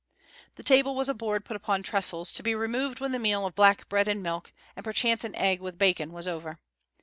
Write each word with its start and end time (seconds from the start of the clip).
The 0.55 0.63
table 0.63 0.95
was 0.95 1.09
a 1.09 1.13
board 1.13 1.45
put 1.45 1.55
upon 1.55 1.83
trestles, 1.83 2.33
to 2.33 2.41
be 2.41 2.55
removed 2.55 2.99
when 2.99 3.11
the 3.11 3.19
meal 3.19 3.45
of 3.45 3.53
black 3.53 3.87
bread 3.87 4.07
and 4.07 4.23
milk, 4.23 4.51
and 4.75 4.83
perchance 4.83 5.23
an 5.23 5.35
egg 5.35 5.61
with 5.61 5.77
bacon, 5.77 6.11
was 6.11 6.27
over. 6.27 6.57